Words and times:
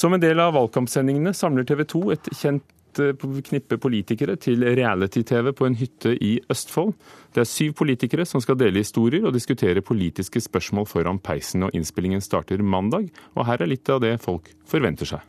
Som 0.00 0.14
en 0.16 0.22
del 0.22 0.40
av 0.40 0.54
valgkampsendingene 0.56 1.34
samler 1.36 1.66
TV 1.68 1.82
2 1.92 2.00
et 2.14 2.28
kjent 2.32 3.00
eh, 3.02 3.24
knippe 3.50 3.76
politikere 3.82 4.38
til 4.40 4.62
reality-TV 4.64 5.50
på 5.58 5.66
en 5.68 5.76
hytte 5.76 6.14
i 6.24 6.30
Østfold. 6.48 6.94
Det 7.36 7.42
er 7.42 7.48
syv 7.50 7.74
politikere 7.82 8.24
som 8.24 8.40
skal 8.40 8.56
dele 8.62 8.80
historier 8.80 9.26
og 9.28 9.34
diskutere 9.36 9.82
politiske 9.84 10.40
spørsmål 10.40 10.88
foran 10.88 11.20
peisen. 11.20 11.66
og 11.66 11.76
Innspillingen 11.76 12.24
starter 12.24 12.64
mandag, 12.64 13.10
og 13.36 13.44
her 13.50 13.60
er 13.60 13.68
litt 13.74 13.92
av 13.92 14.00
det 14.00 14.14
folk 14.24 14.48
forventer 14.64 15.12
seg. 15.12 15.26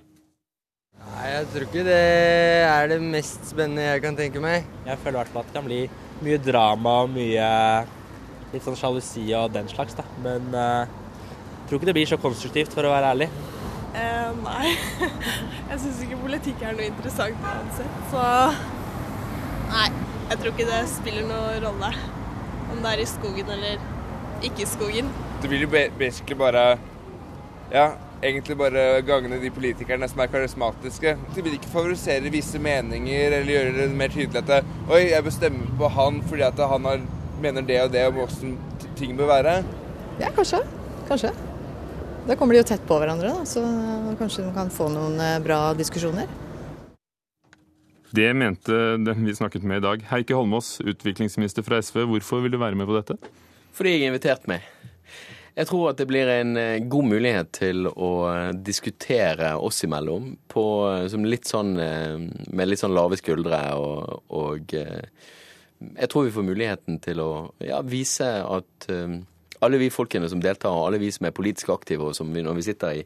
Nei, 1.02 1.28
Jeg 1.34 1.50
tror 1.52 1.68
ikke 1.68 1.88
det 1.90 2.02
er 2.72 2.88
det 2.94 3.04
mest 3.04 3.52
spennende 3.52 3.90
jeg 3.90 4.06
kan 4.06 4.16
tenke 4.16 4.40
meg. 4.40 4.70
Jeg 4.88 5.02
føler 5.04 5.18
i 5.18 5.20
hvert 5.20 5.34
fall 5.34 5.44
at 5.44 5.52
det 5.52 5.60
kan 5.60 5.68
bli 5.68 5.82
mye 6.24 6.44
drama 6.48 7.00
og 7.04 7.12
mye 7.18 7.50
litt 8.54 8.64
sånn 8.64 8.80
sjalusi 8.80 9.28
og 9.36 9.52
den 9.52 9.68
slags, 9.68 10.00
da. 10.00 10.08
Men 10.24 10.48
uh, 10.56 10.86
jeg 10.86 11.66
tror 11.68 11.82
ikke 11.82 11.92
det 11.92 11.98
blir 12.00 12.14
så 12.14 12.22
konstruktivt, 12.22 12.72
for 12.72 12.88
å 12.88 12.94
være 12.96 13.18
ærlig. 13.18 13.34
Eh, 13.92 14.30
nei. 14.44 14.76
Jeg 15.70 15.80
syns 15.84 16.04
ikke 16.06 16.20
politikk 16.22 16.62
er 16.64 16.78
noe 16.78 16.88
interessant 16.88 17.44
uansett, 17.44 17.98
så 18.14 18.28
Nei. 19.72 19.90
Jeg 20.32 20.40
tror 20.40 20.54
ikke 20.54 20.68
det 20.70 20.78
spiller 20.88 21.26
noen 21.28 21.58
rolle 21.60 21.90
om 22.72 22.78
det 22.80 22.92
er 22.94 23.02
i 23.04 23.08
skogen 23.10 23.50
eller 23.52 23.82
ikke 24.48 24.64
i 24.64 24.70
skogen. 24.70 25.10
Det 25.44 25.52
vil 25.52 25.66
jo 25.66 25.70
basically 26.00 26.38
bare 26.40 26.64
Ja, 27.72 27.90
egentlig 28.24 28.56
bare 28.60 29.02
gagne 29.08 29.42
de 29.42 29.52
politikerne 29.52 30.08
som 30.08 30.24
er 30.24 30.32
karismatiske. 30.32 31.18
De 31.36 31.44
vil 31.44 31.58
ikke 31.58 31.72
favorisere 31.74 32.32
visse 32.32 32.60
meninger 32.64 33.36
eller 33.42 33.52
gjøre 33.52 33.76
det 33.82 33.92
mer 33.92 34.16
tydelig 34.16 34.40
at 34.44 34.50
det, 34.54 34.64
Oi, 34.88 35.04
jeg 35.12 35.28
bør 35.28 35.36
stemme 35.36 35.68
på 35.80 35.92
han 36.00 36.24
fordi 36.32 36.48
at 36.48 36.66
han 36.74 36.88
har, 36.88 37.06
mener 37.44 37.68
det 37.68 37.84
og 37.84 37.92
det 37.92 38.08
om 38.08 38.20
hvordan 38.22 38.58
ting 38.96 39.18
bør 39.20 39.34
være. 39.36 39.62
Ja, 40.20 40.32
kanskje. 40.36 40.64
Kanskje. 41.12 41.36
Da 42.28 42.36
kommer 42.38 42.54
de 42.54 42.60
jo 42.62 42.66
tett 42.70 42.84
på 42.86 43.00
hverandre, 43.02 43.32
da, 43.34 43.46
så 43.50 43.62
kanskje 44.20 44.44
de 44.46 44.52
kan 44.54 44.70
få 44.70 44.92
noen 44.94 45.16
eh, 45.18 45.40
bra 45.42 45.72
diskusjoner. 45.74 46.30
Det 48.14 48.28
mente 48.38 48.76
den 49.02 49.26
vi 49.26 49.34
snakket 49.34 49.66
med 49.66 49.82
i 49.82 49.86
dag. 49.88 50.04
Heikki 50.12 50.36
Holmås, 50.38 50.76
utviklingsminister 50.86 51.66
fra 51.66 51.80
SV. 51.82 52.04
Hvorfor 52.12 52.44
vil 52.44 52.54
du 52.54 52.60
være 52.62 52.78
med 52.78 52.86
på 52.86 53.00
dette? 53.00 53.18
Fordi 53.74 53.96
jeg 53.96 54.04
har 54.04 54.14
invitert 54.14 54.46
meg. 54.52 54.68
Jeg 55.58 55.68
tror 55.72 55.90
at 55.90 55.98
det 55.98 56.08
blir 56.12 56.30
en 56.30 56.54
eh, 56.62 56.84
god 56.94 57.10
mulighet 57.10 57.50
til 57.58 57.90
å 57.90 58.12
eh, 58.30 58.52
diskutere 58.70 59.56
oss 59.58 59.82
imellom 59.90 60.36
på, 60.52 60.68
som 61.10 61.26
litt 61.26 61.50
sånn, 61.50 61.74
med 61.74 62.70
litt 62.70 62.84
sånn 62.84 62.94
lave 62.94 63.18
skuldre. 63.18 63.64
Og, 63.82 64.30
og 64.30 64.78
jeg 64.78 66.14
tror 66.14 66.30
vi 66.30 66.38
får 66.38 66.50
muligheten 66.54 67.02
til 67.02 67.26
å 67.26 67.32
ja, 67.66 67.82
vise 67.82 68.30
at 68.46 68.92
alle 69.62 69.78
vi 69.78 69.92
folkene 69.94 70.30
som 70.30 70.42
deltar, 70.42 70.74
og 70.74 70.88
alle 70.88 71.00
vi 71.02 71.12
som 71.14 71.28
er 71.28 71.36
politisk 71.36 71.70
aktive, 71.74 72.10
og 72.10 72.18
som 72.18 72.32
vi, 72.34 72.42
når 72.46 72.58
vi 72.58 72.66
sitter 72.66 73.02
i 73.02 73.04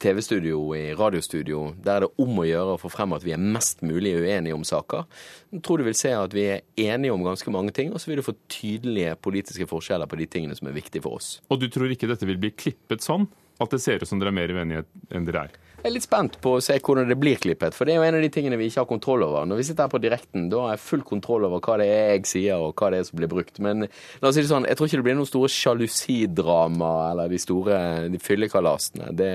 TV-studio, 0.00 0.60
i 0.76 0.92
radiostudio, 0.98 1.62
der 1.84 1.96
er 1.96 2.06
det 2.06 2.24
om 2.24 2.40
å 2.42 2.46
gjøre 2.48 2.74
å 2.76 2.80
få 2.80 2.90
frem 2.92 3.16
at 3.16 3.24
vi 3.24 3.32
er 3.36 3.40
mest 3.40 3.80
mulig 3.86 4.14
uenige 4.20 4.56
om 4.56 4.66
saker. 4.68 5.06
Jeg 5.54 5.64
tror 5.64 5.80
du 5.80 5.88
vil 5.88 5.96
se 5.98 6.12
at 6.16 6.36
vi 6.36 6.46
er 6.56 6.64
enige 6.92 7.14
om 7.14 7.24
ganske 7.24 7.54
mange 7.54 7.72
ting, 7.76 7.92
og 7.92 8.02
så 8.02 8.10
vil 8.10 8.20
du 8.20 8.26
få 8.26 8.36
tydelige 8.52 9.16
politiske 9.24 9.68
forskjeller 9.70 10.10
på 10.10 10.20
de 10.20 10.28
tingene 10.30 10.58
som 10.58 10.68
er 10.68 10.76
viktige 10.76 11.04
for 11.04 11.20
oss. 11.20 11.38
Og 11.48 11.62
du 11.62 11.70
tror 11.72 11.92
ikke 11.92 12.10
dette 12.10 12.28
vil 12.28 12.40
bli 12.42 12.52
klippet 12.52 13.04
sånn? 13.04 13.28
At 13.62 13.70
det 13.70 13.80
ser 13.84 14.02
ut 14.02 14.10
som 14.10 14.18
dere 14.18 14.32
er 14.32 14.40
mer 14.40 14.50
uenige 14.50 14.84
enn 15.14 15.28
dere 15.28 15.46
er? 15.46 15.58
Jeg 15.84 15.90
er 15.90 15.98
litt 15.98 16.06
spent 16.06 16.36
på 16.40 16.54
å 16.56 16.60
se 16.64 16.78
hvordan 16.80 17.10
det 17.12 17.16
blir 17.20 17.36
klippet, 17.36 17.74
for 17.76 17.84
det 17.84 17.92
er 17.92 17.98
jo 17.98 18.04
en 18.06 18.16
av 18.16 18.22
de 18.24 18.28
tingene 18.32 18.56
vi 18.56 18.70
ikke 18.70 18.80
har 18.80 18.86
kontroll 18.88 19.20
over. 19.26 19.44
Når 19.44 19.58
vi 19.58 19.64
sitter 19.68 19.84
her 19.84 19.90
på 19.92 19.98
direkten, 20.00 20.46
da 20.48 20.62
har 20.62 20.70
jeg 20.72 20.80
full 20.80 21.02
kontroll 21.04 21.44
over 21.44 21.60
hva 21.60 21.74
det 21.76 21.88
er 21.92 22.06
jeg 22.14 22.22
sier, 22.30 22.56
og 22.56 22.72
hva 22.80 22.88
det 22.88 23.02
er 23.02 23.04
som 23.04 23.18
blir 23.20 23.28
brukt. 23.28 23.60
Men 23.60 23.84
la 23.84 24.30
oss 24.30 24.38
si 24.38 24.40
det 24.40 24.48
sånn, 24.48 24.64
jeg 24.64 24.78
tror 24.78 24.88
ikke 24.88 25.02
det 25.02 25.06
blir 25.10 25.18
noen 25.18 25.28
store 25.28 25.50
sjalusidrama 25.52 26.88
eller 27.10 27.28
de 27.34 27.42
store 27.42 27.82
de 28.14 28.22
fyllekalasene. 28.30 29.10
Det, 29.12 29.28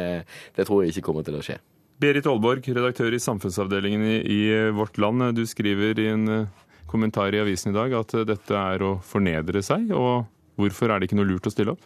det 0.58 0.66
tror 0.66 0.82
jeg 0.82 0.96
ikke 0.96 1.06
kommer 1.12 1.28
til 1.28 1.38
å 1.38 1.44
skje. 1.46 1.60
Berit 2.02 2.32
Aalborg, 2.34 2.72
redaktør 2.80 3.14
i 3.14 3.22
samfunnsavdelingen 3.22 4.10
i, 4.10 4.18
i 4.18 4.42
Vårt 4.74 4.98
Land. 4.98 5.28
Du 5.38 5.46
skriver 5.46 6.02
i 6.02 6.10
en 6.16 6.26
eh, 6.34 6.68
kommentar 6.90 7.30
i 7.30 7.46
avisen 7.46 7.76
i 7.76 7.78
dag 7.78 7.94
at 8.02 8.18
dette 8.26 8.58
er 8.58 8.90
å 8.90 8.96
fornedre 9.06 9.62
seg. 9.62 9.94
og 9.94 10.26
Hvorfor 10.58 10.90
er 10.90 10.98
det 10.98 11.12
ikke 11.12 11.22
noe 11.22 11.30
lurt 11.30 11.46
å 11.46 11.54
stille 11.54 11.78
opp? 11.78 11.86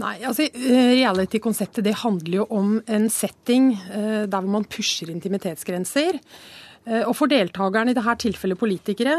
Nei, 0.00 0.16
altså 0.24 0.46
eh, 0.48 0.96
Reality-konseptet 0.96 1.84
det 1.84 1.98
handler 2.00 2.40
jo 2.40 2.48
om 2.56 2.74
en 2.88 3.08
setting 3.12 3.72
eh, 3.76 4.24
der 4.24 4.40
hvor 4.40 4.50
man 4.54 4.68
pusher 4.70 5.10
intimitetsgrenser. 5.12 6.16
Eh, 6.88 7.02
og 7.04 7.12
for 7.18 7.30
deltakerne, 7.30 7.92
i 7.92 7.96
dette 7.98 8.14
tilfellet 8.24 8.58
politikere, 8.58 9.18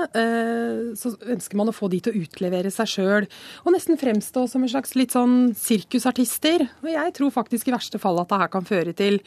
så 0.98 1.14
ønsker 1.36 1.60
man 1.60 1.70
å 1.70 1.76
få 1.76 1.88
de 1.94 2.02
til 2.04 2.14
å 2.16 2.24
utlevere 2.26 2.72
seg 2.74 2.90
sjøl. 2.90 3.28
Og 3.64 3.76
nesten 3.76 4.02
fremstå 4.02 4.48
som 4.50 4.66
en 4.66 4.72
slags 4.72 4.96
litt 5.00 5.14
sånn 5.14 5.54
sirkusartister. 5.58 6.66
Og 6.82 6.90
jeg 6.92 7.14
tror 7.20 7.36
faktisk 7.36 7.70
i 7.70 7.76
verste 7.76 8.02
fall 8.02 8.24
at 8.24 8.34
det 8.34 8.42
her 8.42 8.54
kan 8.56 8.68
føre 8.68 8.96
til 8.98 9.22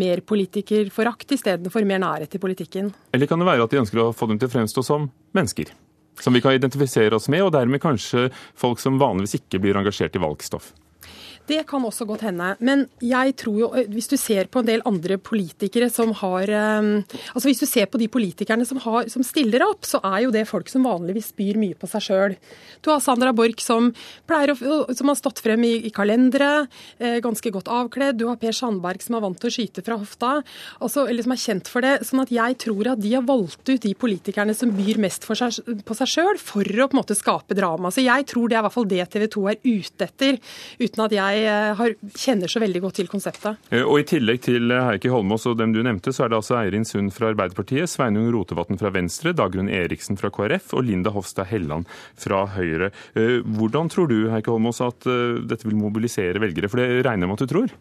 mer 0.00 0.22
politikerforakt 0.26 1.38
istedenfor 1.38 1.86
mer 1.86 2.02
nærhet 2.02 2.34
til 2.34 2.42
politikken. 2.42 2.90
Eller 3.14 3.30
kan 3.30 3.40
det 3.40 3.48
være 3.48 3.66
at 3.66 3.72
de 3.72 3.80
ønsker 3.80 4.02
å 4.02 4.10
få 4.14 4.28
dem 4.30 4.42
til 4.42 4.50
å 4.50 4.54
fremstå 4.58 4.84
som 4.86 5.08
mennesker? 5.38 5.70
som 6.20 6.34
vi 6.36 6.40
kan 6.40 6.52
identifisere 6.52 7.16
oss 7.16 7.28
med, 7.32 7.42
og 7.46 7.52
dermed 7.54 7.80
kanskje 7.82 8.28
folk 8.58 8.80
som 8.82 8.98
vanligvis 9.00 9.38
ikke 9.40 9.60
blir 9.62 9.78
engasjert 9.80 10.16
i 10.16 10.22
valgstoff. 10.22 10.72
Det 11.50 11.64
kan 11.68 11.84
også 11.86 12.06
godt 12.06 12.24
hende. 12.28 12.52
Men 12.62 12.84
jeg 13.02 13.34
tror 13.40 13.58
jo, 13.58 13.70
hvis 13.90 14.10
du 14.10 14.16
ser 14.20 14.50
på 14.50 14.62
en 14.62 14.68
del 14.68 14.84
andre 14.88 15.18
politikere 15.18 15.90
som 15.90 16.12
har 16.20 16.50
Altså 16.50 17.46
hvis 17.48 17.60
du 17.62 17.66
ser 17.68 17.88
på 17.90 17.98
de 18.00 18.06
politikerne 18.10 18.64
som, 18.66 18.78
har, 18.84 19.08
som 19.10 19.24
stiller 19.26 19.62
opp, 19.64 19.84
så 19.88 20.00
er 20.04 20.24
jo 20.24 20.32
det 20.34 20.46
folk 20.48 20.68
som 20.70 20.86
vanligvis 20.86 21.30
spyr 21.32 21.58
mye 21.60 21.76
på 21.78 21.88
seg 21.90 22.04
sjøl. 22.04 22.36
Du 22.84 22.90
har 22.92 23.02
Sandra 23.02 23.32
Borch 23.36 23.62
som, 23.64 23.90
som 24.28 25.10
har 25.10 25.18
stått 25.18 25.42
frem 25.42 25.64
i, 25.66 25.72
i 25.88 25.92
kalendere, 25.94 26.66
ganske 27.24 27.52
godt 27.52 27.70
avkledd. 27.70 28.18
Du 28.20 28.26
har 28.28 28.38
Per 28.40 28.54
Sandberg 28.56 29.02
som 29.04 29.18
er 29.18 29.24
vant 29.24 29.40
til 29.40 29.50
å 29.50 29.54
skyte 29.54 29.84
fra 29.86 29.98
hofta, 30.00 30.32
altså, 30.80 31.06
eller 31.10 31.26
som 31.26 31.34
er 31.34 31.42
kjent 31.44 31.70
for 31.70 31.86
det. 31.86 31.94
sånn 32.08 32.24
at 32.24 32.32
jeg 32.34 32.58
tror 32.64 32.92
at 32.94 33.02
de 33.02 33.14
har 33.16 33.26
valgt 33.26 33.68
ut 33.68 33.82
de 33.82 33.94
politikerne 33.98 34.54
som 34.56 34.72
byr 34.76 35.00
mest 35.02 35.26
seg, 35.26 35.60
på 35.86 35.96
seg 35.98 36.12
sjøl, 36.14 36.40
for 36.40 36.64
å 36.64 36.88
på 36.88 36.96
en 36.96 37.00
måte 37.00 37.18
skape 37.18 37.56
drama. 37.58 37.92
Så 37.94 38.04
jeg 38.04 38.26
tror 38.30 38.50
det 38.50 38.58
er 38.58 38.62
i 38.62 38.66
hvert 38.68 38.76
fall 38.76 38.90
det 38.90 39.08
TV 39.12 39.26
2 39.36 39.46
er 39.52 39.60
ute 39.64 40.08
etter, 40.08 40.40
uten 40.80 41.04
at 41.06 41.16
jeg 41.16 41.39
jeg 41.42 41.74
har, 41.78 41.94
kjenner 42.16 42.50
så 42.50 42.62
veldig 42.62 42.82
godt 42.84 42.98
til 43.00 43.10
konseptet. 43.10 43.58
Eh, 43.70 43.84
og 43.84 44.00
I 44.02 44.06
tillegg 44.08 44.42
til 44.46 44.70
eh, 44.74 44.86
Heikki 44.88 45.12
Holmås 45.12 45.46
og 45.50 45.58
dem 45.60 45.74
du 45.74 45.82
nevnte, 45.86 46.14
så 46.14 46.24
er 46.24 46.32
det 46.32 46.40
altså 46.40 46.58
Eirin 46.60 46.86
Sund 46.88 47.14
fra 47.16 47.30
Arbeiderpartiet, 47.32 47.90
Sveinung 47.90 48.30
Rotevatn 48.34 48.80
fra 48.80 48.92
Venstre, 48.94 49.34
Dagrun 49.36 49.70
Eriksen 49.72 50.18
fra 50.20 50.32
KrF 50.34 50.74
og 50.76 50.86
Linda 50.88 51.12
Hofstad 51.14 51.50
Helland 51.50 51.88
fra 52.20 52.44
Høyre. 52.56 52.90
Eh, 53.14 53.38
hvordan 53.58 53.92
tror 53.92 54.10
du 54.10 54.18
Heikki 54.32 54.52
Holmås, 54.52 54.82
at 54.84 55.06
dette 55.50 55.66
vil 55.68 55.78
mobilisere 55.78 56.42
velgere? 56.42 56.70
For 56.70 56.80
det 56.82 57.04
regner 57.06 57.26
jeg 57.26 57.32
med 57.32 57.38
at 57.38 57.46
du 57.46 57.54
tror? 57.54 57.78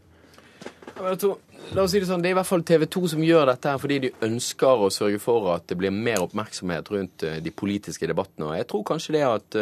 La 1.00 1.84
oss 1.84 1.94
si 1.94 2.00
Det 2.02 2.08
sånn, 2.10 2.22
det 2.24 2.32
er 2.32 2.34
i 2.34 2.40
hvert 2.40 2.50
fall 2.50 2.64
TV 2.66 2.86
2 2.90 3.08
som 3.14 3.24
gjør 3.24 3.52
dette 3.52 3.72
her 3.72 3.82
fordi 3.82 3.98
de 4.08 4.14
ønsker 4.26 4.86
å 4.86 4.92
sørge 4.94 5.20
for 5.22 5.52
at 5.54 5.68
det 5.70 5.78
blir 5.80 5.94
mer 5.94 6.24
oppmerksomhet 6.24 6.90
rundt 6.94 7.26
de 7.46 7.52
politiske 7.54 8.10
debattene. 8.10 8.48
Og 8.50 8.58
jeg 8.58 8.70
tror 8.72 8.88
kanskje 8.90 9.16
det 9.20 9.26
at 9.28 9.60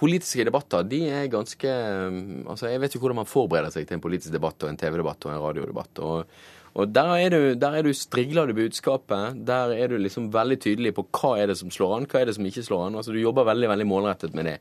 Politiske 0.00 0.46
debatter 0.48 0.86
de 0.88 1.02
er 1.12 1.26
ganske 1.32 1.72
altså 2.48 2.70
Jeg 2.70 2.80
vet 2.80 2.94
jo 2.94 3.02
hvordan 3.02 3.20
man 3.20 3.28
forbereder 3.28 3.74
seg 3.74 3.88
til 3.88 3.98
en 3.98 4.04
politisk 4.04 4.32
debatt 4.32 4.64
og 4.64 4.70
en 4.70 4.80
TV-debatt 4.80 5.26
og 5.26 5.34
en 5.34 5.42
radiodebatt. 5.42 6.00
og, 6.00 6.40
og 6.70 6.92
der 6.94 7.10
er, 7.16 7.34
du, 7.34 7.54
der 7.58 7.76
er 7.76 7.82
du 7.82 7.90
strigler 7.92 8.46
du 8.46 8.54
budskapet. 8.54 9.40
Der 9.46 9.74
er 9.74 9.90
du 9.90 9.96
liksom 9.98 10.30
veldig 10.32 10.56
tydelig 10.62 10.94
på 10.96 11.04
hva 11.18 11.34
er 11.42 11.50
det 11.50 11.58
som 11.58 11.72
slår 11.74 11.96
an, 11.96 12.06
hva 12.06 12.20
er 12.20 12.30
det 12.30 12.36
som 12.38 12.46
ikke 12.46 12.62
slår 12.62 12.86
an. 12.86 12.96
altså 13.00 13.12
Du 13.12 13.18
jobber 13.18 13.48
veldig 13.50 13.68
veldig 13.72 13.88
målrettet 13.90 14.36
med 14.38 14.46
det. 14.46 14.56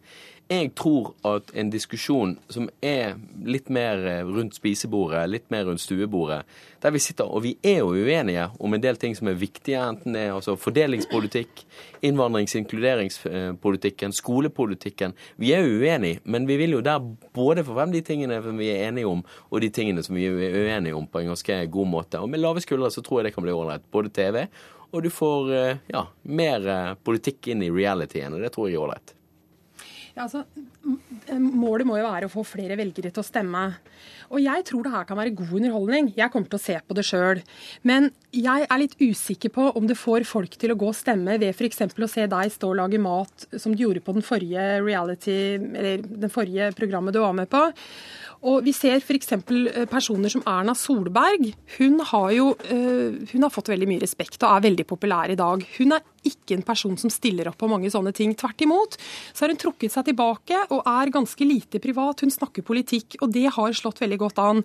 Jeg 0.49 0.71
tror 0.73 1.11
at 1.29 1.51
en 1.53 1.67
diskusjon 1.69 2.31
som 2.49 2.71
er 2.81 3.19
litt 3.45 3.67
mer 3.69 3.99
eh, 4.09 4.21
rundt 4.25 4.55
spisebordet, 4.57 5.27
litt 5.29 5.43
mer 5.53 5.67
rundt 5.67 5.83
stuebordet, 5.83 6.39
der 6.81 6.93
vi 6.95 7.01
sitter 7.03 7.29
og 7.29 7.43
vi 7.43 7.51
er 7.61 7.83
jo 7.83 7.91
uenige 7.93 8.47
om 8.57 8.73
en 8.73 8.81
del 8.81 8.97
ting 8.97 9.13
som 9.13 9.29
er 9.29 9.37
viktige, 9.37 9.77
enten 9.77 10.17
det 10.17 10.23
er 10.25 10.33
altså 10.33 10.55
fordelingspolitikk, 10.57 11.61
innvandrings- 12.01 12.55
og 12.57 12.63
inkluderingspolitikken, 12.63 14.15
skolepolitikken. 14.17 15.13
Vi 15.37 15.53
er 15.53 15.61
jo 15.67 15.83
uenige, 15.83 16.23
men 16.25 16.49
vi 16.49 16.57
vil 16.63 16.73
jo 16.79 16.81
der 16.81 16.97
både 17.37 17.67
få 17.67 17.77
frem 17.77 17.93
de 17.93 18.01
tingene 18.09 18.41
vi 18.49 18.71
er 18.73 18.87
enige 18.87 19.11
om, 19.11 19.21
og 19.51 19.61
de 19.61 19.69
tingene 19.69 20.01
som 20.01 20.17
vi 20.17 20.25
er 20.25 20.57
uenige 20.63 20.97
om, 20.97 21.05
på 21.05 21.21
en 21.21 21.29
ganske 21.35 21.59
god 21.69 21.93
måte. 21.93 22.23
Og 22.25 22.33
med 22.33 22.41
lave 22.41 22.65
skuldre 22.65 22.89
så 22.89 23.05
tror 23.05 23.21
jeg 23.21 23.29
det 23.29 23.35
kan 23.37 23.45
bli 23.45 23.53
ålreit. 23.53 23.85
Både 23.93 24.09
TV, 24.09 24.47
og 24.89 25.05
du 25.05 25.13
får 25.13 25.53
eh, 25.53 25.85
ja, 25.93 26.07
mer 26.25 26.67
eh, 26.73 26.91
politikk 27.05 27.53
inn 27.53 27.61
i 27.61 27.69
realityen, 27.69 28.33
og 28.33 28.41
det 28.41 28.53
tror 28.57 28.71
jeg 28.71 28.79
er 28.79 28.87
ålreit. 28.87 29.15
Altså, 30.19 30.43
målet 31.39 31.87
må 31.87 31.97
jo 31.99 32.07
være 32.07 32.27
å 32.27 32.31
få 32.31 32.43
flere 32.47 32.75
velgere 32.79 33.11
til 33.13 33.21
å 33.21 33.25
stemme. 33.25 33.61
Og 34.29 34.41
jeg 34.43 34.65
tror 34.67 34.85
det 34.85 34.93
her 34.93 35.05
kan 35.09 35.17
være 35.19 35.33
god 35.37 35.53
underholdning. 35.59 36.11
Jeg 36.17 36.31
kommer 36.33 36.51
til 36.51 36.59
å 36.59 36.63
se 36.63 36.75
på 36.85 36.97
det 36.97 37.05
sjøl. 37.07 37.41
Men 37.87 38.09
jeg 38.35 38.67
er 38.67 38.81
litt 38.81 38.97
usikker 38.99 39.53
på 39.55 39.69
om 39.79 39.87
det 39.89 39.97
får 39.99 40.27
folk 40.29 40.57
til 40.59 40.73
å 40.73 40.77
gå 40.79 40.91
og 40.91 40.97
stemme 40.97 41.39
ved 41.41 41.55
f.eks. 41.55 41.81
å 41.87 42.11
se 42.11 42.27
deg 42.29 42.53
stå 42.53 42.71
og 42.73 42.79
lage 42.81 43.01
mat, 43.01 43.47
som 43.55 43.73
du 43.73 43.85
gjorde 43.85 44.03
på 44.05 44.17
den 44.17 44.25
forrige 44.25 44.67
reality, 44.85 45.39
eller 45.57 46.03
den 46.03 46.33
forrige 46.33 46.71
programmet 46.77 47.15
du 47.15 47.23
var 47.23 47.37
med 47.37 47.49
på. 47.49 47.63
Og 48.47 48.63
Vi 48.63 48.71
ser 48.75 49.01
f.eks. 49.01 49.33
Eh, 49.35 49.85
personer 49.91 50.31
som 50.31 50.43
Erna 50.47 50.75
Solberg. 50.77 51.49
Hun 51.77 51.99
har 52.11 52.29
jo 52.31 52.53
eh, 52.71 53.19
hun 53.33 53.43
har 53.43 53.51
fått 53.51 53.71
veldig 53.73 53.89
mye 53.89 54.03
respekt 54.03 54.39
og 54.43 54.53
er 54.53 54.65
veldig 54.69 54.85
populær 54.87 55.31
i 55.31 55.37
dag. 55.39 55.65
Hun 55.77 55.95
er 55.97 56.05
ikke 56.23 56.55
en 56.55 56.65
person 56.67 56.95
som 56.99 57.11
stiller 57.11 57.49
opp 57.51 57.59
på 57.59 57.69
mange 57.71 57.91
sånne 57.91 58.13
ting. 58.15 58.35
Tvert 58.39 58.63
imot 58.63 58.95
så 59.33 59.43
har 59.43 59.53
hun 59.53 59.59
trukket 59.59 59.95
seg 59.95 60.07
tilbake 60.11 60.61
og 60.69 60.87
er 60.87 61.11
ganske 61.15 61.47
lite 61.47 61.83
privat. 61.83 62.23
Hun 62.23 62.31
snakker 62.31 62.63
politikk, 62.67 63.19
og 63.19 63.33
det 63.35 63.49
har 63.55 63.75
slått 63.75 63.99
veldig 64.03 64.21
godt 64.23 64.39
an. 64.43 64.63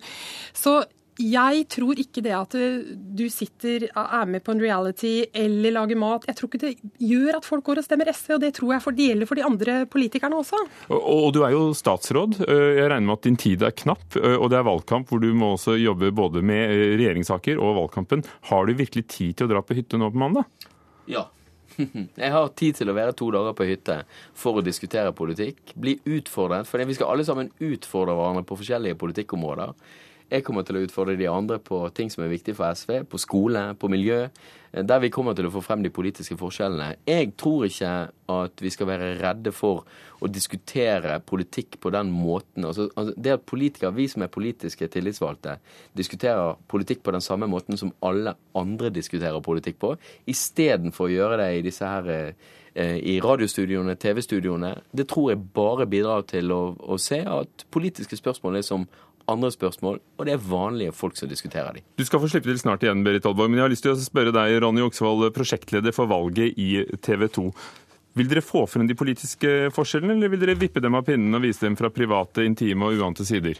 Så 0.55 0.83
jeg 1.21 1.67
tror 1.71 2.01
ikke 2.01 2.23
det 2.25 2.33
at 2.35 2.55
du 2.55 3.25
sitter, 3.31 3.87
er 3.95 4.25
med 4.27 4.43
på 4.43 4.55
en 4.55 4.63
reality 4.63 5.13
eller 5.31 5.75
lager 5.77 5.99
mat 6.01 6.25
Jeg 6.27 6.39
tror 6.39 6.51
ikke 6.51 6.63
det 6.65 6.73
gjør 6.99 7.39
at 7.39 7.47
folk 7.47 7.65
går 7.69 7.81
og 7.81 7.87
stemmer 7.87 8.11
SV, 8.11 8.33
og 8.37 8.43
det 8.43 8.51
tror 8.57 8.73
jeg 8.75 8.83
for 8.83 8.97
det 8.97 9.09
gjelder 9.11 9.31
for 9.31 9.39
de 9.39 9.47
andre 9.47 9.77
politikerne 9.91 10.41
også. 10.41 10.59
Og, 10.89 10.99
og 10.99 11.29
du 11.37 11.43
er 11.47 11.55
jo 11.55 11.69
statsråd. 11.77 12.41
Jeg 12.49 12.89
regner 12.91 13.07
med 13.07 13.19
at 13.19 13.29
din 13.29 13.39
tid 13.41 13.63
er 13.63 13.77
knapp, 13.77 14.19
og 14.19 14.49
det 14.51 14.59
er 14.59 14.67
valgkamp 14.67 15.11
hvor 15.11 15.23
du 15.23 15.31
må 15.39 15.55
også 15.55 15.77
jobbe 15.79 16.11
både 16.15 16.43
med 16.43 16.75
regjeringssaker 16.99 17.63
og 17.63 17.79
valgkampen. 17.79 18.25
Har 18.51 18.67
du 18.67 18.75
virkelig 18.75 19.07
tid 19.07 19.39
til 19.39 19.49
å 19.49 19.55
dra 19.55 19.63
på 19.63 19.79
hytte 19.79 20.01
nå 20.01 20.11
på 20.11 20.23
mandag? 20.25 20.51
Ja. 21.11 21.29
Jeg 22.23 22.31
har 22.35 22.51
tid 22.59 22.79
til 22.79 22.91
å 22.91 22.97
være 22.97 23.15
to 23.19 23.29
dager 23.35 23.55
på 23.57 23.67
hytte 23.69 24.01
for 24.39 24.59
å 24.59 24.65
diskutere 24.65 25.15
politikk. 25.17 25.75
Bli 25.79 25.97
utfordret, 26.17 26.69
for 26.69 26.83
vi 26.83 26.97
skal 26.97 27.13
alle 27.13 27.27
sammen 27.27 27.53
utfordre 27.59 28.17
hverandre 28.19 28.45
på 28.49 28.59
forskjellige 28.61 28.99
politikkområder. 29.01 29.75
Jeg 30.33 30.45
kommer 30.47 30.65
til 30.65 30.79
å 30.79 30.85
utfordre 30.87 31.19
de 31.21 31.29
andre 31.31 31.61
på 31.63 31.83
ting 31.95 32.11
som 32.13 32.25
er 32.25 32.33
viktige 32.33 32.57
for 32.59 32.73
SV, 32.75 33.05
på 33.11 33.21
skole, 33.21 33.67
på 33.79 33.91
miljø, 33.93 34.25
der 34.83 34.99
vi 34.99 35.11
kommer 35.13 35.37
til 35.37 35.47
å 35.47 35.53
få 35.55 35.61
frem 35.63 35.85
de 35.85 35.93
politiske 35.95 36.35
forskjellene. 36.39 36.97
Jeg 37.07 37.35
tror 37.39 37.67
ikke 37.69 37.93
at 38.35 38.63
vi 38.65 38.73
skal 38.75 38.89
være 38.89 39.13
redde 39.21 39.53
for 39.55 39.85
å 40.25 40.31
diskutere 40.33 41.21
politikk 41.23 41.79
på 41.83 41.93
den 41.95 42.11
måten. 42.11 42.65
Altså, 42.67 42.89
altså 42.97 43.15
det 43.17 43.37
at 43.37 43.47
politikere, 43.47 43.93
vi 43.95 44.09
som 44.11 44.25
er 44.25 44.33
politiske 44.35 44.89
tillitsvalgte, 44.91 45.59
diskuterer 45.95 46.59
politikk 46.71 47.05
på 47.05 47.15
den 47.15 47.23
samme 47.23 47.47
måten 47.51 47.79
som 47.79 47.95
alle 48.03 48.35
andre 48.59 48.91
diskuterer 48.95 49.45
politikk 49.45 49.79
på, 49.85 49.95
istedenfor 50.31 51.07
å 51.07 51.15
gjøre 51.15 51.41
det 51.45 51.51
i 51.55 51.65
disse 51.69 51.87
her 51.87 52.11
eh, 52.17 52.99
i 52.99 53.21
radiostudioene, 53.23 53.95
TV-studioene, 54.01 54.75
det 54.91 55.07
tror 55.13 55.31
jeg 55.31 55.45
bare 55.55 55.87
bidrar 55.87 56.27
til 56.27 56.51
å, 56.51 56.63
å 56.75 56.99
se 56.99 57.23
at 57.23 57.69
politiske 57.71 58.19
spørsmål 58.19 58.59
er 58.59 58.67
som 58.67 58.89
andre 59.31 59.51
spørsmål, 59.55 60.01
og 60.19 60.27
det 60.27 60.35
er 60.35 60.43
vanlige 60.49 60.95
folk 60.97 61.17
som 61.19 61.31
diskuterer 61.31 61.77
de. 61.77 61.85
Du 61.99 62.05
skal 62.05 62.21
få 62.23 62.31
slippe 62.33 62.51
til 62.51 62.61
snart 62.61 62.85
igjen, 62.85 63.05
Berit 63.07 63.27
Aalborg, 63.27 63.51
men 63.51 63.61
jeg 63.61 63.67
har 63.67 63.73
lyst 63.73 63.87
til 63.87 63.95
å 63.95 64.01
spørre 64.01 64.35
deg, 64.35 64.59
Ronny 64.65 64.85
Oksvold, 64.85 65.29
prosjektleder 65.37 65.97
for 65.97 66.11
valget 66.11 66.59
i 66.61 66.85
TV 67.05 67.29
2. 67.39 67.47
Vil 68.15 68.31
dere 68.31 68.45
få 68.47 68.63
frem 68.71 68.87
de 68.87 68.95
politiske 68.99 69.55
forskjellene, 69.75 70.19
eller 70.19 70.31
vil 70.33 70.45
dere 70.45 70.59
vippe 70.59 70.83
dem 70.83 70.95
av 70.95 71.07
pinnen 71.07 71.35
og 71.35 71.43
vise 71.43 71.67
dem 71.67 71.79
fra 71.79 71.91
private, 71.91 72.45
intime 72.47 72.87
og 72.87 73.01
uante 73.01 73.27
sider? 73.27 73.59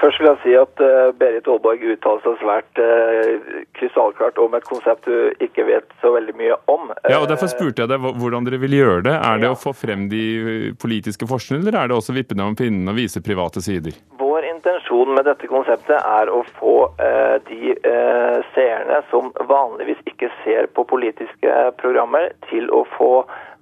Først 0.00 0.16
vil 0.18 0.28
jeg 0.30 0.38
si 0.42 0.52
at 0.56 0.80
uh, 0.80 1.10
Berit 1.18 1.48
Aalborg 1.50 1.82
uttaler 1.92 2.22
seg 2.24 2.38
svært 2.40 2.80
uh, 2.80 3.58
krystallklart 3.76 4.38
om 4.40 4.54
et 4.56 4.64
konsept 4.66 5.04
du 5.06 5.44
ikke 5.44 5.66
vet 5.68 5.90
så 6.00 6.14
veldig 6.14 6.34
mye 6.38 6.56
om. 6.72 6.88
Ja, 7.04 7.18
og 7.20 7.28
Derfor 7.30 7.50
spurte 7.52 7.84
jeg 7.84 7.92
deg 7.92 8.06
hvordan 8.06 8.48
dere 8.48 8.60
vil 8.62 8.78
gjøre 8.78 9.02
det. 9.06 9.14
Er 9.18 9.42
det 9.42 9.50
ja. 9.50 9.52
å 9.52 9.60
få 9.60 9.74
frem 9.76 10.06
de 10.10 10.72
politiske 10.80 11.28
forskjellene, 11.28 11.68
eller 11.68 11.82
er 11.82 11.90
det 11.92 11.98
også 11.98 12.16
vippe 12.16 12.38
dem 12.38 12.48
av 12.48 12.56
pinnen 12.58 12.88
og 12.88 12.96
vise 12.96 13.22
private 13.24 13.62
sider? 13.64 13.98
Vår 14.18 14.27
intensjon 14.58 15.14
med 15.14 15.24
dette 15.30 15.48
konseptet 15.50 15.96
er 15.98 16.30
å 16.30 16.42
få 16.58 16.76
eh, 17.00 17.36
de 17.48 17.74
seerne 18.54 19.02
som 19.10 19.30
vanligvis 19.48 20.00
ikke 20.10 20.30
ser 20.42 20.68
på 20.74 20.84
politiske 20.90 21.60
programmer, 21.80 22.32
til 22.50 22.68
å 22.74 22.84
få 22.96 23.12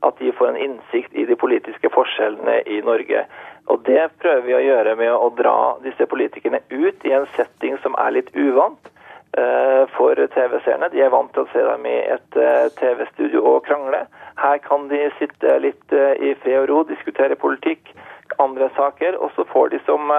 at 0.06 0.18
de 0.18 0.32
får 0.32 0.48
en 0.48 0.56
innsikt 0.56 1.14
i 1.14 1.24
de 1.28 1.36
politiske 1.36 1.90
forskjellene 1.92 2.60
i 2.66 2.80
Norge. 2.84 3.24
Og 3.66 3.82
Det 3.86 4.02
prøver 4.22 4.44
vi 4.46 4.54
å 4.54 4.64
gjøre 4.64 4.94
med 4.98 5.12
å 5.12 5.30
dra 5.38 5.76
disse 5.82 6.06
politikerne 6.06 6.60
ut 6.70 7.06
i 7.06 7.14
en 7.16 7.26
setting 7.36 7.78
som 7.82 7.96
er 7.98 8.14
litt 8.14 8.30
uvant 8.34 8.90
eh, 9.38 9.82
for 9.96 10.20
TV-seerne. 10.36 10.90
De 10.94 11.02
er 11.02 11.12
vant 11.14 11.32
til 11.34 11.42
å 11.42 11.50
se 11.52 11.64
dem 11.66 11.86
i 11.90 11.96
et 12.14 12.38
uh, 12.38 12.68
TV-studio 12.78 13.42
og 13.42 13.64
krangle. 13.66 14.04
Her 14.38 14.58
kan 14.62 14.86
de 14.92 15.06
sitte 15.18 15.58
litt 15.64 15.96
uh, 15.96 16.14
i 16.14 16.34
fred 16.42 16.62
og 16.62 16.68
ro, 16.70 16.82
diskutere 16.90 17.38
politikk, 17.40 17.90
andre 18.42 18.70
saker, 18.78 19.18
og 19.18 19.34
så 19.34 19.46
får 19.50 19.74
de 19.74 19.82
som 19.86 20.12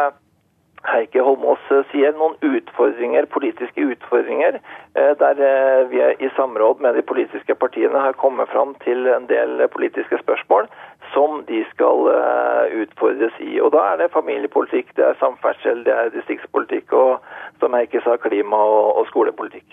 Heike 0.88 1.24
Holmås 1.24 1.64
sier, 1.92 2.14
noen 2.16 2.38
utfordringer, 2.42 3.28
politiske 3.32 3.84
utfordringer, 3.92 4.60
der 4.96 5.42
vi 5.92 6.00
i 6.24 6.30
samråd 6.38 6.80
med 6.82 6.96
de 6.96 7.04
politiske 7.04 7.56
partiene 7.60 8.00
har 8.00 8.16
kommet 8.22 8.50
fram 8.54 8.72
til 8.86 9.08
en 9.12 9.28
del 9.28 9.66
politiske 9.74 10.20
spørsmål 10.22 10.70
som 11.14 11.44
de 11.48 11.64
skal 11.74 12.08
utfordres 12.84 13.36
i. 13.44 13.60
Og 13.60 13.72
Da 13.76 13.84
er 13.92 14.02
det 14.02 14.14
familiepolitikk, 14.16 14.96
det 14.96 15.06
er 15.06 15.20
samferdsel, 15.20 15.84
det 15.84 15.94
er 15.94 16.14
distriktspolitikk 16.16 16.96
og 16.96 17.22
som 17.60 17.76
Heikki 17.78 18.02
sa, 18.06 18.18
klima- 18.22 18.64
og, 18.64 19.06
skolepolitikk. 19.12 19.66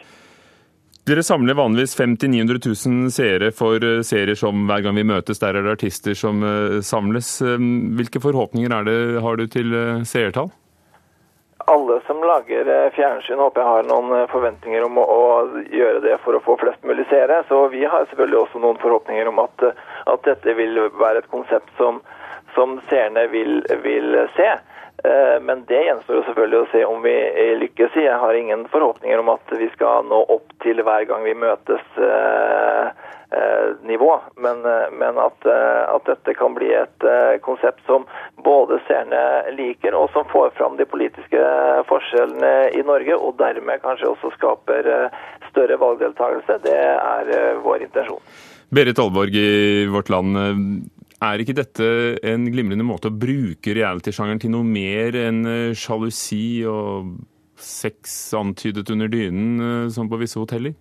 Dere 1.05 1.23
samler 1.23 1.57
vanligvis 1.59 1.99
50 1.99 2.31
000-900 2.33 2.61
000 2.89 3.11
seere 3.13 3.51
for 3.53 3.77
eh, 3.77 4.01
serier 4.01 4.39
som 4.41 4.65
Hver 4.67 4.87
gang 4.87 4.97
vi 4.97 5.05
møtes, 5.05 5.39
der 5.39 5.53
er 5.53 5.67
det 5.67 5.75
artister 5.77 6.17
som 6.17 6.41
samles. 6.81 7.43
Hvilke 7.45 8.23
forhåpninger 8.25 8.73
det, 8.89 8.99
har 9.21 9.37
du 9.37 9.47
til 9.47 9.75
seertall? 10.09 10.49
Alle 11.71 12.01
som 12.07 12.21
lager 12.25 12.69
fjernsyn, 12.97 13.39
håper 13.39 13.61
jeg 13.61 13.71
har 13.71 13.89
noen 13.89 14.29
forventninger 14.33 14.85
om 14.85 14.99
å, 15.01 15.05
å, 15.05 15.63
gjøre 15.73 16.03
det 16.05 16.19
for 16.25 16.37
å 16.37 16.43
få 16.45 16.59
flest 16.61 16.85
mulig 16.85 17.07
seere. 17.11 17.43
Så 17.49 17.67
vi 17.73 17.85
har 17.85 18.07
selvfølgelig 18.11 18.41
også 18.43 18.63
noen 18.63 18.81
forhåpninger 18.83 19.31
om 19.31 19.43
at 19.45 19.69
at 20.05 20.25
dette 20.27 20.55
vil 20.59 20.79
være 21.01 21.23
et 21.23 21.31
konsept 21.33 21.71
som, 21.79 22.01
som 22.55 22.79
seerne 22.91 23.27
vil, 23.33 23.63
vil 23.85 24.19
se. 24.37 24.51
Eh, 25.09 25.41
men 25.43 25.65
det 25.65 25.83
gjenstår 25.85 26.17
jo 26.17 26.23
selvfølgelig 26.25 26.61
å 26.63 26.69
se 26.73 26.85
om 26.89 27.03
vi 27.05 27.15
lykkes 27.61 27.97
i. 27.99 28.07
Jeg 28.07 28.21
har 28.23 28.37
ingen 28.39 28.65
forhåpninger 28.73 29.21
om 29.21 29.35
at 29.35 29.51
vi 29.61 29.69
skal 29.75 30.07
nå 30.09 30.23
opp 30.33 30.55
til 30.65 30.81
hver 30.81 31.05
gang 31.11 31.27
vi 31.27 31.35
møtes 31.37 31.99
eh, 32.01 32.89
eh, 33.37 33.67
nivå. 33.85 34.09
Men, 34.41 34.65
men 34.97 35.21
at, 35.21 35.45
at, 35.45 36.09
dette 36.09 36.37
kan 36.39 36.57
bli 36.57 36.73
et 36.73 37.09
konsept 37.45 37.85
som 37.89 38.09
både 38.47 38.81
seerne 38.89 39.21
liker, 39.59 39.93
og 39.99 40.09
som 40.17 40.25
får 40.33 40.57
fram 40.57 40.81
de 40.81 40.89
politiske 40.89 41.45
forskjellene 41.91 42.55
i 42.73 42.81
Norge, 42.89 43.21
og 43.21 43.37
dermed 43.43 43.85
kanskje 43.85 44.09
også 44.15 44.33
skaper 44.39 44.89
større 45.51 45.77
valgdeltakelse, 45.85 46.61
det 46.65 46.81
er 46.81 47.61
vår 47.65 47.85
intensjon. 47.91 48.25
Berit 48.75 48.99
Aalborg 48.99 49.37
i 49.37 49.87
Vårt 49.93 50.09
Land. 50.09 50.89
Er 51.23 51.41
ikke 51.41 51.55
dette 51.57 51.87
en 52.27 52.49
glimrende 52.51 52.87
måte 52.87 53.11
å 53.11 53.15
bruke 53.15 53.75
reality-sjangeren 53.77 54.43
til 54.43 54.53
noe 54.55 54.67
mer 54.67 55.15
enn 55.19 55.45
eh, 55.47 55.77
sjalusi 55.79 56.65
og 56.69 57.15
sex 57.61 58.33
antydet 58.37 58.91
under 58.91 59.11
dynen, 59.13 59.53
eh, 59.63 59.93
som 59.95 60.11
på 60.11 60.19
visse 60.21 60.41
hoteller? 60.41 60.75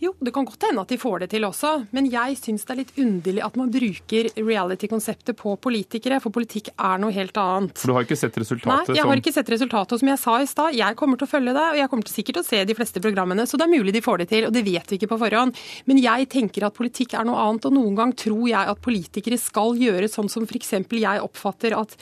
Jo, 0.00 0.14
det 0.16 0.32
kan 0.32 0.46
godt 0.48 0.64
hende 0.64 0.80
at 0.80 0.88
de 0.88 0.96
får 0.96 1.18
det 1.20 1.26
til 1.34 1.44
også, 1.44 1.70
men 1.92 2.06
jeg 2.08 2.38
syns 2.40 2.62
det 2.64 2.72
er 2.72 2.78
litt 2.78 2.92
underlig 3.02 3.42
at 3.44 3.56
man 3.60 3.72
bruker 3.72 4.30
reality-konseptet 4.38 5.36
på 5.36 5.52
politikere, 5.60 6.16
for 6.24 6.32
politikk 6.32 6.70
er 6.72 7.02
noe 7.02 7.12
helt 7.12 7.36
annet. 7.36 7.76
For 7.76 7.92
du 7.92 7.96
har 7.98 8.06
ikke 8.08 8.16
sett 8.16 8.38
resultatet? 8.40 8.94
Nei, 8.94 8.96
jeg 8.96 9.04
har 9.10 9.20
ikke 9.20 9.34
sett 9.36 9.52
resultatet. 9.52 9.92
Og 9.92 10.00
som 10.00 10.08
jeg 10.08 10.22
sa 10.22 10.38
i 10.40 10.48
stad, 10.48 10.78
jeg 10.78 10.96
kommer 10.96 11.20
til 11.20 11.28
å 11.28 11.32
følge 11.34 11.52
det, 11.52 11.66
og 11.74 11.80
jeg 11.82 11.92
kommer 11.92 12.08
til 12.08 12.16
sikkert 12.16 12.40
å 12.40 12.46
se 12.48 12.62
de 12.64 12.78
fleste 12.78 13.04
programmene, 13.04 13.44
så 13.44 13.60
det 13.60 13.68
er 13.68 13.74
mulig 13.74 13.92
de 13.92 14.04
får 14.06 14.24
det 14.24 14.30
til, 14.32 14.48
og 14.48 14.56
det 14.56 14.64
vet 14.70 14.88
vi 14.88 15.00
ikke 15.02 15.10
på 15.12 15.20
forhånd. 15.20 15.60
Men 15.92 16.00
jeg 16.00 16.30
tenker 16.32 16.64
at 16.70 16.80
politikk 16.80 17.18
er 17.20 17.28
noe 17.28 17.44
annet, 17.44 17.68
og 17.68 17.76
noen 17.76 18.00
gang 18.00 18.16
tror 18.16 18.48
jeg 18.48 18.72
at 18.72 18.84
politikere 18.88 19.40
skal 19.40 19.76
gjøre 19.76 20.08
sånn 20.08 20.32
som 20.32 20.48
f.eks. 20.48 20.78
jeg 20.80 21.28
oppfatter 21.28 21.76
at 21.76 21.98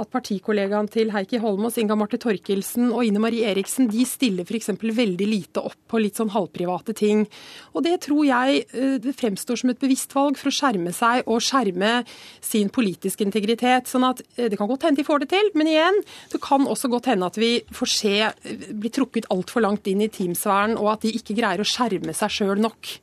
at 0.00 0.10
partikollegaen 0.12 0.88
til 0.92 1.12
Heikki 1.14 1.40
Holmås, 1.42 1.78
Inga 1.80 1.96
Marte 1.98 2.18
Torkelsen 2.20 2.90
og 2.90 3.04
Ine 3.06 3.22
Marie 3.22 3.46
Eriksen 3.50 3.88
de 3.92 4.04
stiller 4.08 4.48
f.eks. 4.48 4.72
veldig 4.80 5.28
lite 5.28 5.62
opp 5.62 5.78
på 5.88 6.00
litt 6.02 6.18
sånn 6.18 6.32
halvprivate 6.34 6.96
ting. 6.98 7.26
Og 7.74 7.84
Det 7.86 7.96
tror 8.08 8.24
jeg 8.26 8.64
eh, 8.72 8.96
det 9.02 9.14
fremstår 9.18 9.62
som 9.62 9.72
et 9.72 9.80
bevisst 9.80 10.14
valg 10.16 10.38
for 10.40 10.50
å 10.50 10.56
skjerme 10.58 10.92
seg 10.96 11.28
og 11.28 11.44
skjerme 11.44 12.02
sin 12.44 12.72
politiske 12.74 13.24
integritet. 13.24 13.88
sånn 13.88 14.08
at 14.08 14.22
eh, 14.36 14.48
Det 14.48 14.58
kan 14.58 14.70
godt 14.70 14.88
hende 14.88 15.02
de 15.02 15.06
får 15.06 15.24
det 15.24 15.30
til, 15.36 15.52
men 15.54 15.70
igjen, 15.70 16.02
det 16.32 16.42
kan 16.42 16.66
også 16.66 16.90
godt 16.90 17.12
hende 17.12 17.28
at 17.28 17.38
vi 17.38 17.52
får 17.70 17.94
se 17.94 18.16
blir 18.48 18.88
bli 18.88 18.94
trukket 18.94 19.28
altfor 19.34 19.64
langt 19.64 19.86
inn 19.90 20.02
i 20.02 20.08
teamsfæren, 20.12 20.76
og 20.78 20.94
at 20.94 21.06
de 21.06 21.14
ikke 21.16 21.36
greier 21.36 21.60
å 21.60 21.68
skjerme 21.68 22.14
seg 22.16 22.32
sjøl 22.32 22.60
nok. 22.62 22.98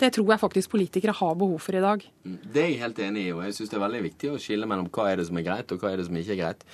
Det 0.00 0.08
tror 0.16 0.30
jeg 0.32 0.40
faktisk 0.40 0.70
politikere 0.72 1.12
har 1.12 1.34
behov 1.36 1.58
for 1.60 1.76
i 1.76 1.82
dag. 1.84 2.04
Det 2.24 2.62
er 2.62 2.70
jeg 2.70 2.80
helt 2.80 3.00
enig 3.04 3.26
i, 3.26 3.32
og 3.36 3.42
jeg 3.44 3.56
syns 3.58 3.72
det 3.72 3.76
er 3.76 3.84
veldig 3.84 4.00
viktig 4.06 4.30
å 4.32 4.38
skille 4.40 4.68
mellom 4.70 4.88
hva 4.88 5.10
er 5.10 5.20
det 5.20 5.26
som 5.28 5.36
er 5.36 5.44
greit, 5.44 5.74
og 5.74 5.82
hva 5.82 5.92
er 5.92 6.00
det 6.00 6.06
som 6.08 6.16
ikke 6.16 6.32
er 6.38 6.40
greit. 6.40 6.64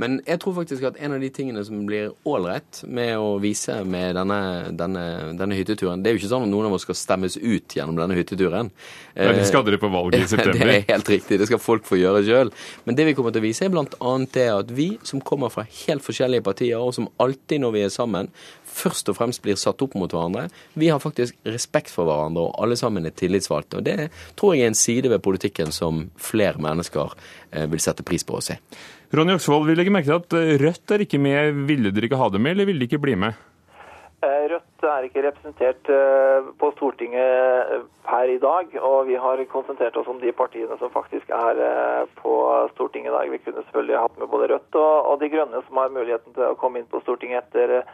Men 0.00 0.18
jeg 0.28 0.40
tror 0.42 0.58
faktisk 0.58 0.84
at 0.90 0.98
en 1.00 1.14
av 1.16 1.22
de 1.24 1.30
tingene 1.32 1.62
som 1.64 1.84
blir 1.88 2.10
ålreit 2.28 2.82
med 2.84 3.14
å 3.16 3.36
vise 3.40 3.78
med 3.88 4.16
denne, 4.18 4.40
denne, 4.76 5.04
denne, 5.38 5.56
hytteturen 5.56 6.02
Det 6.02 6.10
er 6.10 6.16
jo 6.16 6.20
ikke 6.20 6.32
sånn 6.34 6.44
at 6.44 6.52
noen 6.52 6.68
av 6.68 6.76
oss 6.76 6.84
skal 6.84 6.98
stemmes 6.98 7.38
ut 7.40 7.76
gjennom 7.78 7.96
denne 7.96 8.18
hytteturen. 8.18 8.68
Ja, 9.14 9.32
det 9.32 9.46
skal 9.48 9.64
dere 9.64 9.80
på 9.80 9.88
valget 9.92 10.26
i 10.26 10.28
september. 10.34 10.68
Det 10.68 10.82
er 10.82 10.90
helt 10.92 11.12
riktig. 11.14 11.40
Det 11.40 11.48
skal 11.48 11.62
folk 11.62 11.88
få 11.88 12.00
gjøre 12.00 12.24
sjøl. 12.26 12.52
Men 12.84 12.98
det 12.98 13.08
vi 13.08 13.16
kommer 13.16 13.32
til 13.32 13.40
å 13.40 13.46
vise, 13.46 13.64
er 13.64 13.72
bl.a. 13.72 14.12
det 14.36 14.46
at 14.52 14.74
vi 14.76 14.90
som 15.06 15.24
kommer 15.24 15.52
fra 15.52 15.64
helt 15.86 16.04
forskjellige 16.04 16.44
partier, 16.44 16.76
og 16.76 16.92
som 16.96 17.08
alltid 17.22 17.64
når 17.64 17.76
vi 17.76 17.84
er 17.86 17.94
sammen, 17.94 18.28
først 18.76 19.08
og 19.08 19.16
fremst 19.16 19.40
blir 19.44 19.56
satt 19.56 19.80
opp 19.84 19.96
mot 19.96 20.12
hverandre. 20.12 20.50
Vi 20.76 20.90
har 20.92 21.00
faktisk 21.00 21.38
respekt 21.48 21.92
for 21.94 22.08
hverandre, 22.08 22.50
og 22.50 22.60
alle 22.62 22.76
sammen 22.76 23.08
er 23.08 23.16
tillitsvalgte. 23.16 23.80
Og 23.80 23.88
det 23.88 24.10
tror 24.36 24.54
jeg 24.54 24.66
er 24.66 24.74
en 24.74 24.78
side 24.78 25.12
ved 25.12 25.24
politikken 25.24 25.72
som 25.72 26.06
flere 26.20 26.60
mennesker 26.60 27.16
eh, 27.52 27.64
vil 27.72 27.82
sette 27.82 28.04
pris 28.06 28.26
på 28.26 28.36
å 28.36 28.44
se. 28.44 28.58
Ronny 29.14 29.36
Oksvold, 29.36 29.68
vi 29.68 29.76
legger 29.76 29.94
merke 29.94 30.08
til 30.10 30.18
at 30.18 30.34
eh, 30.34 30.56
Rødt 30.58 30.92
er 30.94 31.02
ikke 31.04 31.20
med. 31.22 31.60
Ville 31.68 31.92
dere 31.94 32.08
ikke 32.08 32.18
ha 32.18 32.26
det 32.32 32.40
med, 32.42 32.56
eller 32.56 32.66
ville 32.66 32.82
de 32.82 32.88
ikke 32.88 33.02
bli 33.04 33.14
med? 33.22 33.36
Eh, 34.26 34.46
Rødt 34.50 34.86
er 34.90 35.06
ikke 35.06 35.22
representert 35.28 35.90
på 36.58 36.70
Stortinget 36.74 37.86
per 38.06 38.32
i 38.32 38.40
dag, 38.42 38.74
og 38.82 39.06
vi 39.06 39.14
har 39.20 39.42
konsentrert 39.52 39.96
oss 40.00 40.10
om 40.10 40.18
de 40.22 40.32
partiene 40.34 40.78
som 40.80 40.90
faktisk 40.94 41.30
er 41.30 41.62
på 42.18 42.34
Stortinget 42.74 43.12
i 43.12 43.16
dag. 43.16 43.30
Vi 43.30 43.42
kunne 43.44 43.62
selvfølgelig 43.62 44.02
hatt 44.02 44.18
med 44.18 44.30
både 44.34 44.50
Rødt 44.54 44.80
og 44.82 45.14
De 45.22 45.30
Grønne, 45.30 45.62
som 45.68 45.82
har 45.82 45.94
muligheten 45.94 46.34
til 46.34 46.50
å 46.50 46.58
komme 46.58 46.82
inn 46.82 46.90
på 46.90 47.02
Stortinget 47.06 47.46
etter 47.46 47.86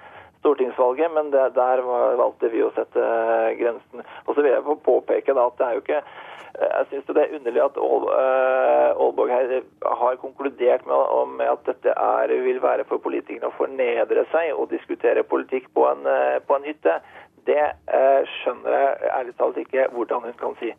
stortingsvalget, 0.42 1.10
men 1.14 1.30
det, 1.30 1.54
der 1.54 1.82
valgte 2.18 2.50
vi 2.52 2.62
å 2.66 2.72
sette 2.76 3.00
eh, 3.00 3.54
grensen. 3.60 4.04
Og 4.26 4.34
så 4.34 4.42
vil 4.42 4.52
jeg 4.52 4.78
påpeke 4.86 5.34
at 5.38 5.58
det 5.58 5.66
er 5.66 5.76
jo 5.76 5.82
ikke 5.84 6.00
eh, 6.02 6.70
jeg 6.72 6.88
syns 6.90 7.10
det 7.14 7.24
er 7.24 7.36
underlig 7.38 7.62
at 7.64 7.78
Aalborg 7.80 9.32
her 9.32 9.54
har 10.02 10.18
konkludert 10.20 10.86
med 10.90 11.46
at 11.46 11.62
dette 11.70 11.94
er, 11.94 12.34
vil 12.46 12.62
være 12.62 12.86
for 12.90 13.02
politikerne 13.04 13.52
å 13.52 13.56
fornedre 13.56 14.26
seg 14.34 14.52
og 14.56 14.72
diskutere 14.74 15.24
politikk 15.24 15.70
på 15.78 15.86
en, 15.88 16.04
på 16.46 16.58
en 16.58 16.66
hytte. 16.66 16.98
Det 17.46 17.62
skjønner 18.42 18.76
jeg 18.76 19.14
ærlig 19.16 19.38
talt 19.38 19.62
ikke 19.62 19.88
hvordan 19.94 20.28
hun 20.28 20.36
kan 20.42 20.58
si. 20.60 20.74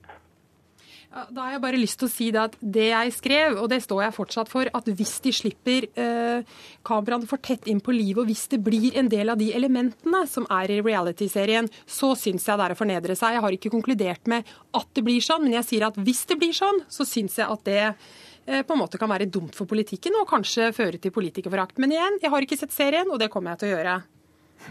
Da 1.13 1.43
har 1.45 1.51
jeg 1.53 1.61
bare 1.61 1.77
lyst 1.77 1.99
til 2.01 2.07
å 2.07 2.11
si 2.11 2.27
det 2.33 2.39
at 2.41 2.55
det 2.57 2.87
jeg 2.87 3.11
skrev, 3.13 3.57
og 3.61 3.67
det 3.69 3.83
står 3.85 3.99
jeg 4.01 4.15
fortsatt 4.15 4.49
for, 4.49 4.65
at 4.65 4.87
hvis 4.97 5.11
de 5.21 5.33
slipper 5.35 5.85
eh, 5.99 6.55
kameraene 6.87 7.29
for 7.29 7.41
tett 7.43 7.67
inn 7.69 7.83
på 7.85 7.93
livet, 7.93 8.23
og 8.23 8.31
hvis 8.31 8.47
det 8.49 8.57
blir 8.65 8.97
en 8.97 9.11
del 9.11 9.29
av 9.29 9.37
de 9.37 9.51
elementene 9.53 10.23
som 10.29 10.47
er 10.49 10.73
i 10.73 10.79
reality-serien, 10.81 11.69
så 11.85 12.15
syns 12.17 12.47
jeg 12.49 12.57
det 12.57 12.65
er 12.65 12.73
å 12.73 12.79
fornedre 12.79 13.17
seg. 13.19 13.37
Jeg 13.37 13.45
har 13.45 13.57
ikke 13.59 13.73
konkludert 13.75 14.25
med 14.31 14.49
at 14.73 14.89
det 14.97 15.05
blir 15.05 15.21
sånn, 15.21 15.45
men 15.45 15.59
jeg 15.59 15.69
sier 15.69 15.87
at 15.91 16.01
hvis 16.01 16.25
det 16.33 16.39
blir 16.41 16.57
sånn, 16.57 16.81
så 16.89 17.05
syns 17.05 17.37
jeg 17.37 17.45
at 17.45 17.69
det 17.69 17.79
eh, 17.85 18.65
på 18.65 18.73
en 18.73 18.81
måte 18.81 18.97
kan 19.01 19.13
være 19.13 19.29
dumt 19.29 19.53
for 19.53 19.69
politikken 19.69 20.17
og 20.17 20.25
kanskje 20.33 20.73
føre 20.73 20.97
til 20.97 21.13
politikerforakt. 21.13 21.77
Men 21.83 21.93
igjen, 21.93 22.21
jeg 22.25 22.33
har 22.33 22.49
ikke 22.49 22.57
sett 22.57 22.73
serien, 22.73 23.13
og 23.13 23.21
det 23.21 23.29
kommer 23.29 23.53
jeg 23.53 23.61
til 23.61 23.69
å 23.69 23.77
gjøre. 23.77 23.97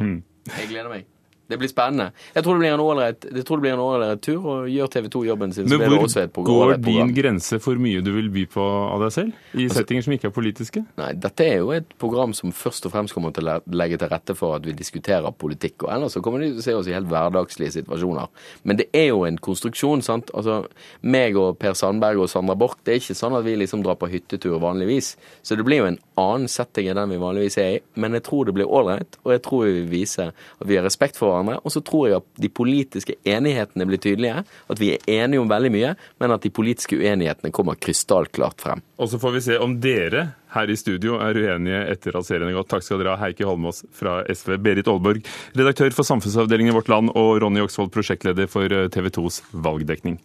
Hmm. 0.00 0.22
Jeg 0.50 0.72
gleder 0.75 0.90
meg. 0.90 1.12
Det 1.52 1.59
blir 1.61 1.68
spennende. 1.68 2.09
Jeg 2.32 2.47
tror 2.47 2.56
det 2.56 2.62
blir 2.64 3.73
en 3.75 3.82
ålreit 3.85 4.23
tur, 4.25 4.40
og 4.40 4.68
gjør 4.73 4.88
TV 4.94 5.09
2 5.12 5.25
jobben 5.26 5.52
sin. 5.52 5.68
Men 5.68 5.82
hvor 5.85 6.47
går 6.47 6.76
din 6.80 7.12
grense 7.12 7.59
for 7.61 7.76
mye 7.80 8.00
du 8.04 8.09
vil 8.14 8.30
by 8.32 8.47
på 8.54 8.64
av 8.64 9.04
deg 9.04 9.12
selv? 9.12 9.42
I 9.52 9.66
altså, 9.66 9.82
settinger 9.82 10.06
som 10.06 10.14
ikke 10.16 10.30
er 10.30 10.35
politiske? 10.35 10.85
Nei, 10.97 11.11
dette 11.21 11.44
er 11.44 11.61
jo 11.61 11.75
et 11.76 11.92
program 12.00 12.32
som 12.37 12.54
først 12.56 12.88
og 12.88 12.94
fremst 12.94 13.16
kommer 13.16 13.35
til 13.37 13.50
å 13.52 13.59
legge 13.76 14.00
til 14.00 14.09
rette 14.12 14.37
for 14.38 14.56
at 14.56 14.64
vi 14.64 14.73
diskuterer 14.78 15.28
politikk. 15.37 15.85
Og 15.85 15.92
ellers 15.92 16.16
så 16.16 16.23
kommer 16.25 16.40
de 16.40 16.54
til 16.54 16.62
å 16.62 16.64
se 16.64 16.76
oss 16.78 16.88
i 16.88 16.97
helt 16.97 17.11
hverdagslige 17.11 17.76
situasjoner. 17.76 18.32
Men 18.64 18.80
det 18.80 18.88
er 18.97 19.11
jo 19.11 19.26
en 19.28 19.37
konstruksjon, 19.37 20.04
sant. 20.06 20.32
Altså, 20.32 20.62
meg 21.04 21.37
og 21.37 21.59
Per 21.61 21.76
Sandberg 21.76 22.25
og 22.25 22.32
Sandra 22.32 22.56
Borch, 22.56 22.80
det 22.87 22.97
er 22.97 23.02
ikke 23.02 23.18
sånn 23.18 23.37
at 23.37 23.44
vi 23.44 23.59
liksom 23.61 23.85
drar 23.85 24.00
på 24.00 24.09
hyttetur 24.09 24.56
vanligvis. 24.62 25.14
Så 25.44 25.59
det 25.59 25.68
blir 25.68 25.82
jo 25.82 25.90
en 25.90 26.00
annen 26.16 26.49
setting 26.49 26.88
enn 26.88 27.00
den 27.02 27.12
vi 27.12 27.21
vanligvis 27.21 27.61
er 27.61 27.76
i. 27.76 27.82
Men 28.00 28.16
jeg 28.16 28.25
tror 28.30 28.49
det 28.49 28.56
blir 28.56 28.73
ålreit, 28.80 29.21
og 29.26 29.37
jeg 29.37 29.44
tror 29.44 29.66
vi 29.66 29.76
vil 29.82 29.92
vise 29.92 30.30
at 30.32 30.66
vi 30.68 30.78
har 30.78 30.87
respekt 30.87 31.18
for 31.18 31.28
hverandre 31.28 31.41
hverandre. 31.42 31.62
Og 31.66 31.75
så 31.75 31.82
tror 31.84 32.08
jeg 32.08 32.20
at 32.20 32.28
de 32.42 32.50
politiske 32.52 33.16
enighetene 33.28 33.87
blir 33.88 34.00
tydelige. 34.02 34.44
At 34.72 34.82
vi 34.82 34.92
er 34.94 35.22
enige 35.22 35.42
om 35.42 35.50
veldig 35.50 35.72
mye, 35.75 35.94
men 36.22 36.34
at 36.34 36.44
de 36.44 36.52
politiske 36.54 36.99
uenighetene 36.99 37.52
kommer 37.54 37.78
krystallklart 37.80 38.62
frem. 38.62 38.82
Og 38.99 39.11
så 39.12 39.20
får 39.22 39.37
vi 39.37 39.44
se 39.49 39.58
om 39.62 39.76
dere 39.82 40.28
her 40.52 40.70
i 40.70 40.76
studio 40.76 41.16
er 41.25 41.38
uenige 41.38 41.84
etter 41.94 42.18
at 42.18 42.28
serien 42.28 42.50
er 42.50 42.58
gått. 42.58 42.70
Takk 42.72 42.84
skal 42.84 43.00
dere 43.00 43.16
ha, 43.16 43.20
Heikki 43.25 43.46
Holmås 43.49 43.82
fra 43.96 44.20
SV, 44.28 44.58
Berit 44.62 44.90
Aalborg, 44.90 45.25
redaktør 45.56 45.96
for 45.96 46.08
samfunnsavdelingen 46.08 46.75
i 46.75 46.76
Vårt 46.76 46.92
Land, 46.92 47.14
og 47.16 47.40
Ronny 47.42 47.64
Oksvold, 47.64 47.92
prosjektleder 47.94 48.50
for 48.52 48.68
TV 48.92 49.08
2s 49.16 49.42
valgdekning. 49.52 50.20